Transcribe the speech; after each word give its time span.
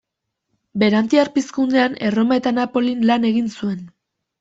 Berantiar 0.83 1.29
Pizkundean 1.37 2.01
Erroma 2.11 2.41
eta 2.45 2.59
Napolin 2.59 3.09
lan 3.13 3.33
egin 3.35 3.57
zuen. 3.59 3.91